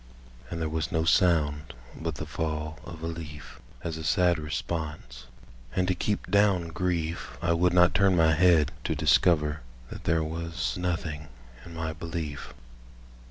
[0.49, 5.27] And there was no sound but the fall of a leaf As a sad response;
[5.75, 9.61] and to keep down grief I would not turn my head to discover
[9.91, 11.27] That there was nothing
[11.63, 12.51] in my belief.